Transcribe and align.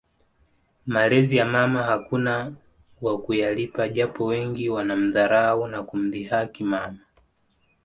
Malezi 0.85 1.37
ya 1.37 1.45
mama 1.45 1.83
hakuna 1.83 2.53
wa 3.01 3.21
kuyalipa 3.21 3.89
japo 3.89 4.25
wengi 4.25 4.69
wanamdharau 4.69 5.67
na 5.67 5.83
kumdhihaki 5.83 6.63
mama 6.63 6.99